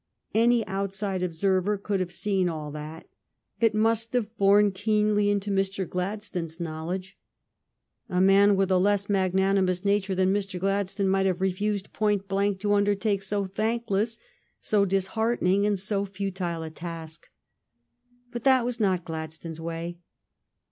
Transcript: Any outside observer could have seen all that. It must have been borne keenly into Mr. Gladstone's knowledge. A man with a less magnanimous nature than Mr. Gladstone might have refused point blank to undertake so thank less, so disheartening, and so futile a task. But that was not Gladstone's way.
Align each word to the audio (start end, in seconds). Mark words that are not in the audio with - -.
Any 0.33 0.65
outside 0.65 1.21
observer 1.21 1.77
could 1.77 1.99
have 1.99 2.11
seen 2.11 2.49
all 2.49 2.71
that. 2.71 3.07
It 3.59 3.75
must 3.75 4.13
have 4.13 4.25
been 4.29 4.33
borne 4.35 4.71
keenly 4.71 5.29
into 5.29 5.51
Mr. 5.51 5.87
Gladstone's 5.87 6.59
knowledge. 6.59 7.19
A 8.09 8.19
man 8.19 8.55
with 8.55 8.71
a 8.71 8.79
less 8.79 9.09
magnanimous 9.09 9.85
nature 9.85 10.15
than 10.15 10.33
Mr. 10.33 10.59
Gladstone 10.59 11.07
might 11.07 11.27
have 11.27 11.39
refused 11.39 11.93
point 11.93 12.27
blank 12.27 12.59
to 12.61 12.73
undertake 12.73 13.21
so 13.21 13.45
thank 13.45 13.91
less, 13.91 14.17
so 14.59 14.85
disheartening, 14.85 15.67
and 15.67 15.77
so 15.77 16.05
futile 16.05 16.63
a 16.63 16.71
task. 16.71 17.27
But 18.31 18.43
that 18.43 18.65
was 18.65 18.79
not 18.79 19.05
Gladstone's 19.05 19.59
way. 19.61 19.99